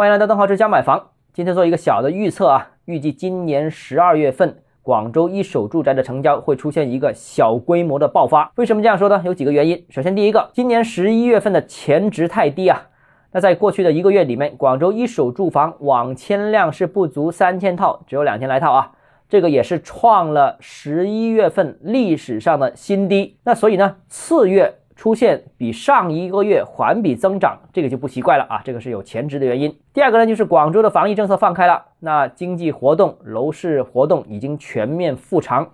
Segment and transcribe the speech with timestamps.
[0.00, 1.10] 欢迎来到邓浩之家买房。
[1.34, 8.50] 今天做一个小的预测啊，预计今年十二月份广州一手住宅的成交会出现一个小规模的爆发。
[8.54, 9.20] 为什么这样说呢？
[9.26, 9.84] 有几个原因。
[9.90, 12.88] 首先，第一个，今年十一月份的前值太低啊。
[13.32, 18.92] 那在过去的一个月里面，广州一手住房网签量是不足三千套，只有两千来套啊。
[19.28, 23.36] 这个也是创了十一月份历史上的新低。
[23.44, 24.76] 那所以呢，次月。
[25.00, 29.74] 出现比上一个月环比增长，这个就不奇怪了啊，这个是有前值的原因。
[29.94, 35.66] 第二个呢，就是广州的防疫政策放开了，那经济活动、楼市活动已经全面复常，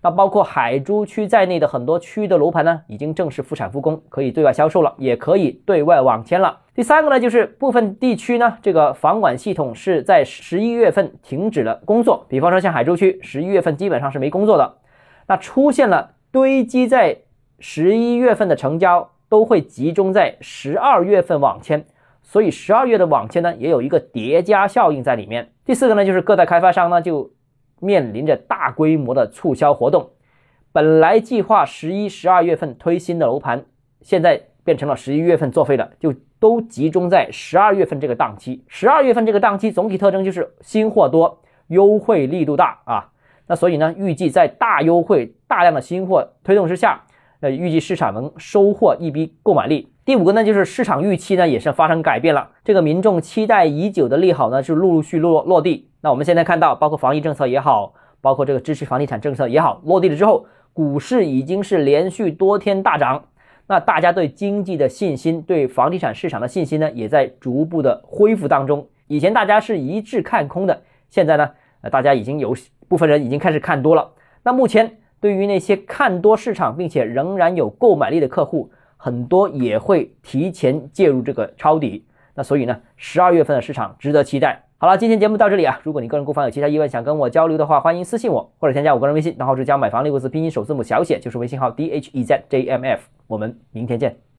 [0.00, 6.58] 那包括海珠区在内的很多区域的楼盘呢，已经正式复产复工，可以对外销售了，也可以对外网签了。
[6.74, 14.78] 第三个呢，就是部分地区呢，这个房管系统是在十一月份停止了工作，比方说像海珠区，十一月份基本上是没工作的，
[15.28, 17.18] 那出现了堆积在。
[17.64, 21.84] 十一月份的成交都会集中在十二月份网签，
[22.20, 25.52] 所以十二月的网签呢也有一个叠加效应在里面。
[25.64, 27.30] 第四个呢就是各大开发商呢就
[27.78, 30.10] 面临着大规模的促销活动，
[30.72, 33.64] 本来计划十一、十二月份推新的楼盘，
[34.00, 38.64] 现在变成了十一月份作废了，就都集中在十二月份这个档期。
[38.66, 43.12] 十二月份这个档期总体特征就是新货多，优惠力度大啊。
[43.46, 47.04] 那所以呢，预计在大优惠、大量的新货推动之下。
[47.42, 49.88] 呃，预计市场能收获一笔购买力。
[50.04, 52.48] 第五个呢，就是市场预期呢也是发生改变了。
[52.62, 55.88] 这个民众期待已久的利好呢，是陆陆续落落地。
[56.02, 63.24] 那我们现在看到，包括防疫政策也好，包括这个支持房地产政策也好，落地了之后，股市已经是连续多天大涨。
[63.66, 68.86] 那大家对经济的信心，对房地产市场的信心呢，也在逐步的恢复当中。
[69.08, 72.54] 以前大家是一致看空的，现在呢，呃，大家已经有
[72.86, 74.12] 部分人已经开始看多了。
[74.44, 74.98] 那目前。
[75.22, 82.04] 对于那些看多市场并且仍然有购买力的客户，很多也会提前介入这个抄底。
[82.34, 84.64] 那所以呢，十二月份的市场值得期待。
[84.78, 85.80] 好了，今天节目到这里啊。
[85.84, 93.02] 如果你个人购房有其他疑问，想跟我交流的话，欢迎私信我或者添加我个人微信，然后是加买房六个字拼音首字母小写，就是微信号 d h e z j m f。
[93.28, 94.22] 我们明天见。